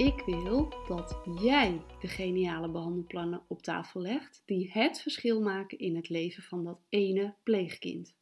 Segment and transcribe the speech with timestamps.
[0.00, 5.96] Ik wil dat jij de geniale behandelplannen op tafel legt die het verschil maken in
[5.96, 8.14] het leven van dat ene pleegkind.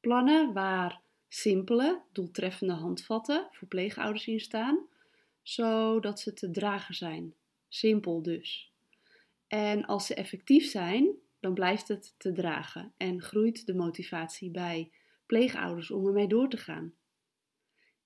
[0.00, 4.86] Plannen waar simpele, doeltreffende handvatten voor pleegouders in staan,
[5.42, 7.34] zodat ze te dragen zijn.
[7.68, 8.72] Simpel dus.
[9.46, 11.08] En als ze effectief zijn,
[11.40, 14.90] dan blijft het te dragen en groeit de motivatie bij
[15.26, 16.94] pleegouders om ermee door te gaan.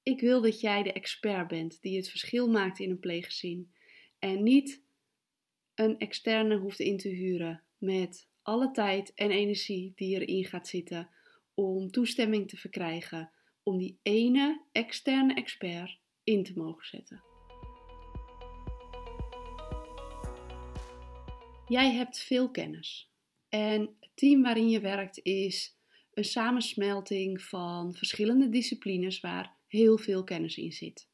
[0.08, 3.72] Ik wil dat jij de expert bent die het verschil maakt in een pleeggezin
[4.18, 4.82] en niet
[5.74, 11.10] een externe hoeft in te huren met alle tijd en energie die erin gaat zitten
[11.54, 17.22] om toestemming te verkrijgen om die ene externe expert in te mogen zetten.
[21.66, 23.10] Jij hebt veel kennis
[23.48, 25.77] en het team waarin je werkt is
[26.18, 31.08] een samensmelting van verschillende disciplines waar heel veel kennis in zit.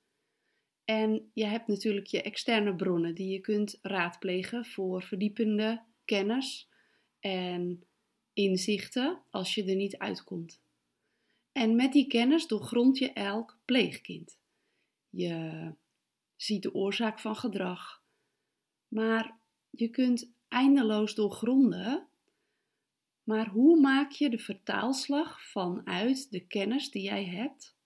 [0.84, 6.68] En je hebt natuurlijk je externe bronnen die je kunt raadplegen voor verdiepende kennis
[7.20, 7.84] en
[8.32, 10.62] inzichten als je er niet uitkomt.
[11.52, 14.38] En met die kennis doorgrond je elk pleegkind.
[15.10, 15.70] Je
[16.36, 18.02] ziet de oorzaak van gedrag,
[18.88, 19.38] maar
[19.70, 22.08] je kunt eindeloos doorgronden.
[23.24, 27.76] Maar hoe maak je de vertaalslag vanuit de kennis die jij hebt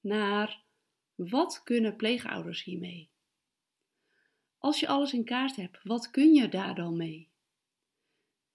[0.00, 0.62] naar
[1.14, 3.10] wat kunnen pleegouders hiermee?
[4.58, 7.28] Als je alles in kaart hebt, wat kun je daar dan mee?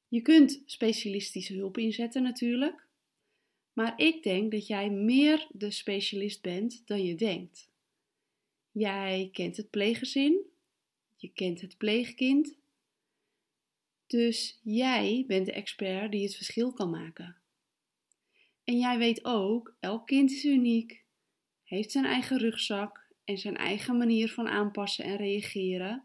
[0.07, 2.87] Je kunt specialistische hulp inzetten natuurlijk,
[3.73, 7.71] maar ik denk dat jij meer de specialist bent dan je denkt.
[8.71, 10.45] Jij kent het pleeggezin,
[11.15, 12.58] je kent het pleegkind,
[14.09, 17.35] dus jij bent de expert die het verschil kan maken.
[18.63, 21.03] En jij weet ook, elk kind is uniek,
[21.63, 26.03] heeft zijn eigen rugzak en zijn eigen manier van aanpassen en reageren.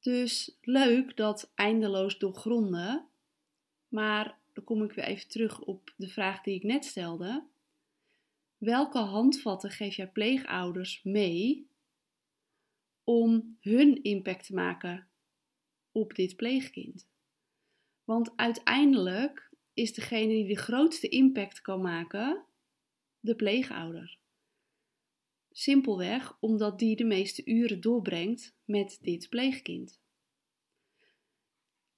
[0.00, 3.08] Dus leuk dat eindeloos doorgronden,
[3.88, 7.46] maar dan kom ik weer even terug op de vraag die ik net stelde.
[8.58, 11.68] Welke handvatten geef jij pleegouders mee
[13.04, 15.07] om hun impact te maken
[15.92, 17.08] op dit pleegkind?
[18.04, 22.44] Want uiteindelijk is degene die de grootste impact kan maken
[23.20, 24.18] de pleegouder.
[25.50, 30.00] Simpelweg omdat die de meeste uren doorbrengt met dit pleegkind.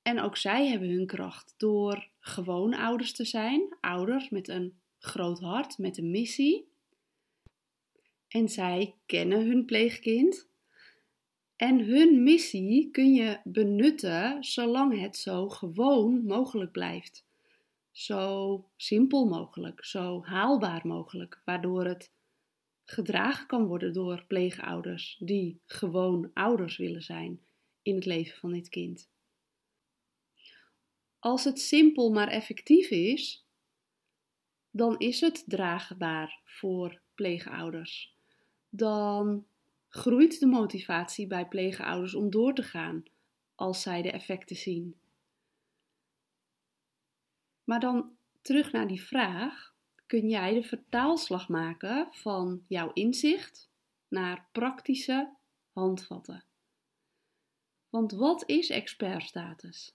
[0.03, 5.41] En ook zij hebben hun kracht door gewoon ouders te zijn, ouders met een groot
[5.41, 6.69] hart, met een missie.
[8.29, 10.50] En zij kennen hun pleegkind.
[11.61, 17.25] En hun missie kun je benutten zolang het zo gewoon mogelijk blijft.
[17.91, 22.13] Zo simpel mogelijk, zo haalbaar mogelijk, waardoor het
[22.85, 27.41] gedragen kan worden door pleegouders die gewoon ouders willen zijn
[27.83, 29.09] in het leven van dit kind.
[31.19, 33.45] Als het simpel maar effectief is,
[34.71, 38.15] dan is het draagbaar voor pleegouders.
[38.69, 39.45] Dan
[39.91, 43.03] groeit de motivatie bij pleegouders om door te gaan
[43.55, 45.01] als zij de effecten zien.
[47.65, 49.75] Maar dan terug naar die vraag:
[50.07, 53.71] kun jij de vertaalslag maken van jouw inzicht
[54.09, 55.37] naar praktische
[55.73, 56.45] handvatten?
[57.89, 59.95] Want wat is expertstatus?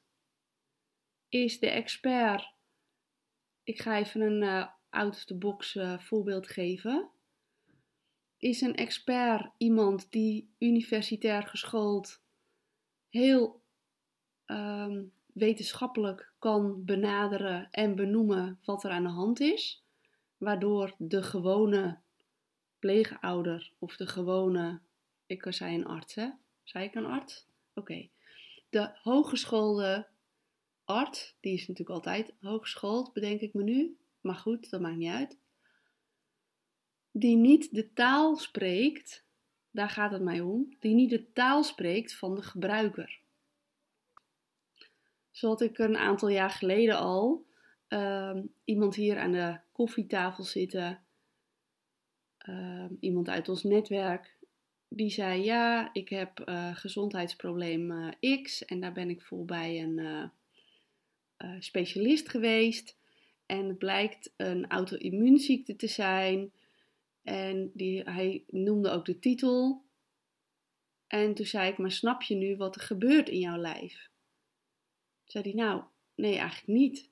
[1.30, 2.54] is de expert.
[3.64, 7.10] Ik ga even een uh, out-of-the-box uh, voorbeeld geven.
[8.46, 12.22] Is een expert iemand die universitair geschoold
[13.10, 13.62] heel
[14.46, 19.84] um, wetenschappelijk kan benaderen en benoemen wat er aan de hand is,
[20.38, 22.00] waardoor de gewone
[22.80, 24.80] pleegouder of de gewone,
[25.26, 26.30] ik zei een arts, hè?
[26.64, 27.48] Zei ik een arts?
[27.74, 28.08] Oké.
[28.70, 30.08] De hogeschoolde
[30.84, 33.98] Art, die is natuurlijk altijd hooggeschoold, bedenk ik me nu.
[34.22, 35.38] Maar goed, dat maakt niet uit.
[37.18, 39.26] Die niet de taal spreekt,
[39.72, 43.20] daar gaat het mij om, die niet de taal spreekt van de gebruiker.
[45.32, 47.46] Zo had ik een aantal jaar geleden al
[47.90, 51.04] uh, iemand hier aan de koffietafel zitten,
[52.50, 54.38] uh, iemand uit ons netwerk,
[54.88, 59.84] die zei: Ja, ik heb uh, gezondheidsprobleem eh, X en daar ben ik voor bij
[59.84, 60.00] een
[61.38, 62.98] eh, specialist geweest.
[63.46, 66.52] En het blijkt een auto-immuunziekte te zijn.
[67.26, 69.84] En die, hij noemde ook de titel.
[71.08, 74.10] En toen zei ik, maar snap je nu wat er gebeurt in jouw lijf?
[75.24, 75.84] Zei hij, nou,
[76.16, 77.10] nee, eigenlijk niet.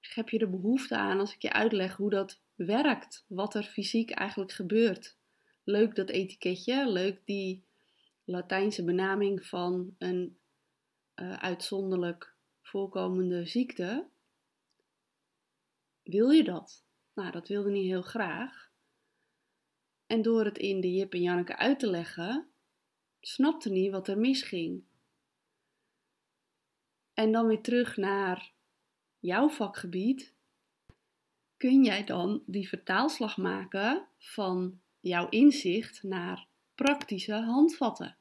[0.00, 3.24] Dus heb je er behoefte aan als ik je uitleg hoe dat werkt?
[3.28, 5.18] Wat er fysiek eigenlijk gebeurt?
[5.70, 7.64] leuk dat etiketje, leuk die
[8.24, 10.38] Latijnse benaming van een
[11.16, 14.06] uh, uitzonderlijk voorkomende ziekte.
[16.02, 16.84] Wil je dat?
[17.14, 18.69] Nou, dat wilde niet heel graag.
[20.10, 22.46] En door het in de Jip en Janneke uit te leggen,
[23.20, 24.82] snapte niet wat er misging.
[27.14, 28.52] En dan weer terug naar
[29.18, 30.34] jouw vakgebied.
[31.56, 38.16] Kun jij dan die vertaalslag maken van jouw inzicht naar praktische handvatten?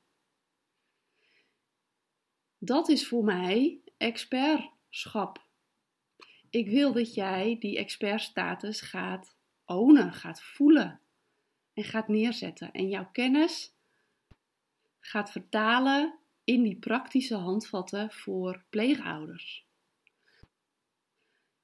[2.58, 5.46] Dat is voor mij expertschap.
[6.50, 11.02] Ik wil dat jij die expertstatus gaat ownen, gaat voelen
[11.80, 12.72] en gaat neerzetten.
[12.72, 13.74] En jouw kennis
[15.00, 19.68] gaat vertalen in die praktische handvatten voor pleegouders.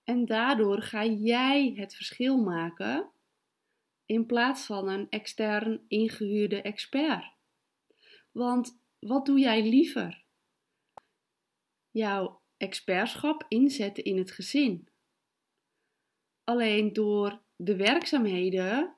[0.03, 3.09] En daardoor ga jij het verschil maken
[4.05, 7.33] in plaats van een extern ingehuurde expert.
[8.31, 10.23] Want wat doe jij liever?
[11.91, 14.87] Jouw expertschap inzetten in het gezin.
[16.43, 18.95] Alleen door de werkzaamheden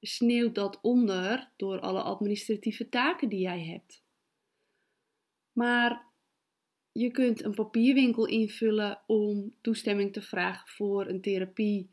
[0.00, 4.04] sneeuwt dat onder door alle administratieve taken die jij hebt.
[5.52, 6.04] Maar
[6.92, 11.90] je kunt een papierwinkel invullen om toestemming te vragen voor een therapie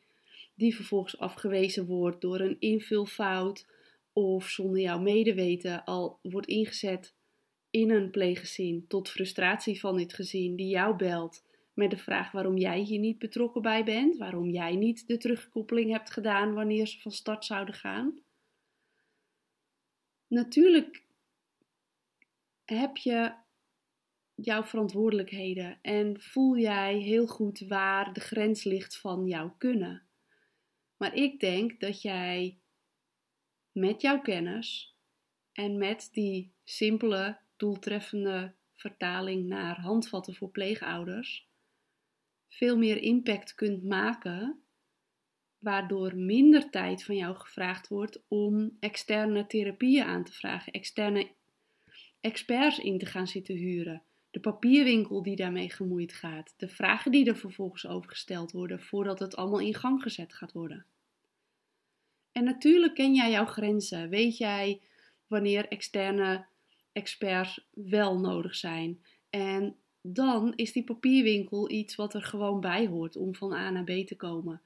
[0.56, 3.68] die vervolgens afgewezen wordt door een invulfout
[4.14, 7.14] of zonder jouw medeweten al wordt ingezet
[7.70, 11.44] in een pleeggezin tot frustratie van dit gezin die jou belt
[11.74, 15.92] met de vraag waarom jij hier niet betrokken bij bent, waarom jij niet de terugkoppeling
[15.92, 18.20] hebt gedaan wanneer ze van start zouden gaan.
[20.28, 21.04] Natuurlijk
[22.66, 23.34] heb je
[24.36, 30.08] jouw verantwoordelijkheden en voel jij heel goed waar de grens ligt van jouw kunnen.
[30.98, 32.60] Maar ik denk dat jij
[33.72, 34.98] met jouw kennis
[35.52, 41.52] en met die simpele, doeltreffende vertaling naar handvatten voor pleegouders
[42.54, 44.64] veel meer impact kunt maken,
[45.58, 51.32] waardoor minder tijd van jou gevraagd wordt om externe therapieën aan te vragen, externe
[52.22, 57.26] experts in te gaan zitten huren, de papierwinkel die daarmee gemoeid gaat, de vragen die
[57.26, 60.86] er vervolgens over gesteld worden voordat het allemaal in gang gezet gaat worden.
[62.32, 64.10] En natuurlijk ken jij jouw grenzen.
[64.10, 64.82] Weet jij
[65.28, 66.46] wanneer externe
[66.92, 69.06] experts wel nodig zijn.
[69.30, 73.84] En dan is die papierwinkel iets wat er gewoon bij hoort om van A naar
[73.84, 74.62] B te komen.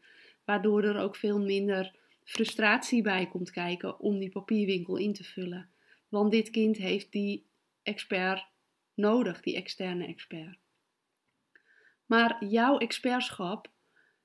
[0.46, 5.70] Waardoor er ook veel minder frustratie bij komt kijken om die papierwinkel in te vullen.
[6.10, 7.46] Want dit kind heeft die
[7.84, 8.46] expert
[8.94, 10.58] nodig, die externe expert.
[12.06, 13.70] Maar jouw expertschap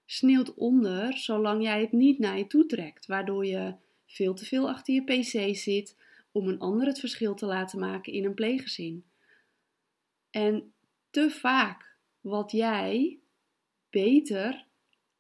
[0.07, 3.75] sneeuwt onder zolang jij het niet naar je toe trekt, waardoor je
[4.07, 5.97] veel te veel achter je pc zit
[6.33, 9.05] om een ander het verschil te laten maken in een pleeggezin.
[10.31, 10.73] En
[11.13, 13.19] te vaak wat jij
[13.91, 14.67] beter,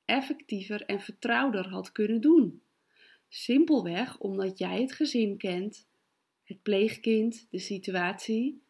[0.04, 2.62] effectiever en vertrouwder had kunnen doen.
[3.28, 5.88] Simpelweg omdat jij het gezin kent,
[6.44, 8.62] het pleegkind, de situatie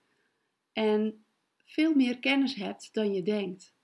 [0.72, 1.24] en
[1.64, 3.74] veel meer kennis hebt dan je denkt.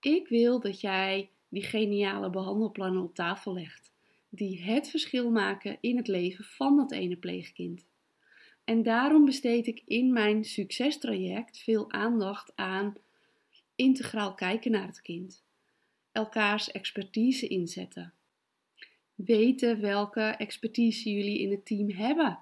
[0.00, 3.92] Ik wil dat jij die geniale behandelplannen op tafel legt,
[4.28, 7.86] die het verschil maken in het leven van dat ene pleegkind.
[8.64, 12.94] En daarom besteed ik in mijn succestraject veel aandacht aan
[13.74, 15.44] integraal kijken naar het kind,
[16.12, 18.14] elkaars expertise inzetten,
[19.14, 22.38] weten welke expertise jullie in het team hebben,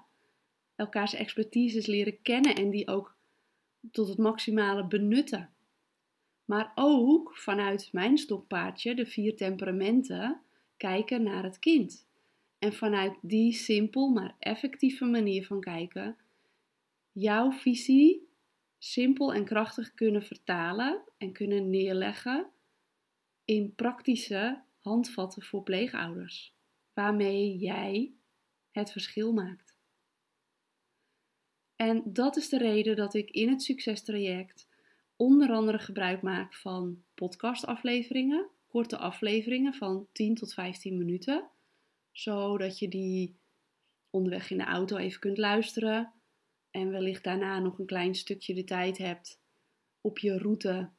[0.75, 3.15] elkaars expertises leren kennen en die ook
[3.91, 5.49] tot het maximale benutten.
[6.45, 10.41] Maar ook vanuit mijn stokpaardje, de vier temperamenten,
[10.77, 12.07] kijken naar het kind.
[12.63, 16.17] En vanuit die simpel maar effectieve manier van kijken,
[17.11, 18.27] jouw visie
[18.77, 22.51] simpel en krachtig kunnen vertalen en kunnen neerleggen
[23.45, 26.55] in praktische handvatten voor pleegouders,
[26.93, 28.13] waarmee jij
[28.71, 29.77] het verschil maakt.
[31.75, 34.69] En dat is de reden dat ik in het succestraject
[35.15, 41.51] onder andere gebruik maak van podcastafleveringen, korte afleveringen van 10 tot 15 minuten,
[42.13, 43.35] zodat je die
[44.09, 46.13] onderweg in de auto even kunt luisteren
[46.71, 49.41] en wellicht daarna nog een klein stukje de tijd hebt
[50.01, 50.89] op je route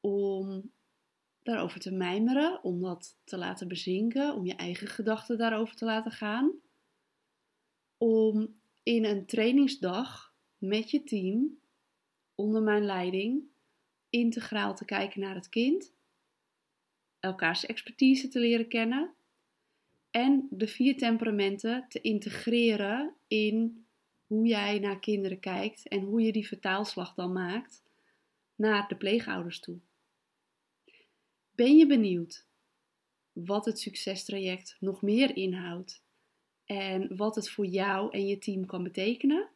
[0.00, 0.70] om
[1.42, 6.12] daarover te mijmeren, om dat te laten bezinken, om je eigen gedachten daarover te laten
[6.12, 6.52] gaan.
[7.96, 11.58] Om in een trainingsdag met je team
[12.34, 13.42] onder mijn leiding
[14.10, 15.94] integraal te kijken naar het kind,
[17.20, 19.15] elkaars expertise te leren kennen
[20.16, 23.86] en de vier temperamenten te integreren in
[24.26, 27.82] hoe jij naar kinderen kijkt en hoe je die vertaalslag dan maakt
[28.54, 29.78] naar de pleegouders toe.
[31.54, 32.46] Ben je benieuwd
[33.32, 36.04] wat het succestraject nog meer inhoudt
[36.64, 39.48] en wat het voor jou en je team kan betekenen?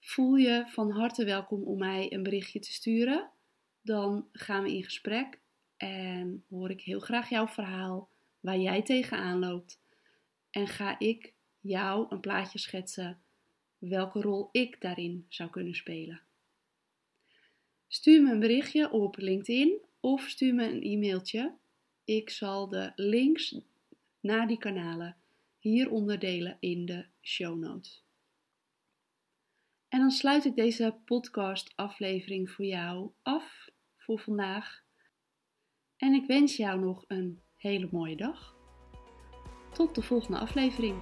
[0.00, 3.30] Voel je van harte welkom om mij een berichtje te sturen.
[3.82, 5.40] Dan gaan we in gesprek
[5.76, 8.10] en hoor ik heel graag jouw verhaal
[8.42, 9.80] waar jij tegenaan loopt.
[10.50, 13.22] En ga ik jou een plaatje schetsen
[13.78, 16.20] welke rol ik daarin zou kunnen spelen.
[17.88, 21.54] Stuur me een berichtje op LinkedIn of stuur me een e-mailtje.
[22.04, 23.60] Ik zal de links
[24.20, 25.16] naar die kanalen
[25.58, 28.04] hieronder delen in de show notes.
[29.88, 34.82] En dan sluit ik deze podcast aflevering voor jou af voor vandaag.
[35.96, 38.54] En ik wens jou nog een hele mooie dag.
[39.72, 40.96] Tot de volgende aflevering.